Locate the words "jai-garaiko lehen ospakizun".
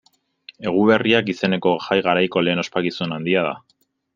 1.89-3.17